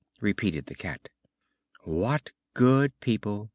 [0.19, 1.09] repeated the Cat.
[1.83, 3.49] "What good people!"